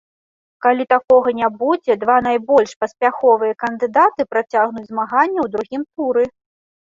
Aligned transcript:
Калі 0.65 0.83
такога 0.93 1.33
не 1.39 1.49
будзе, 1.59 1.97
два 2.03 2.15
найбольш 2.27 2.71
паспяховыя 2.83 3.53
кандыдаты 3.63 4.21
працягнуць 4.33 4.89
змаганне 4.91 5.39
ў 5.43 5.47
другім 5.57 5.83
туры. 5.95 6.23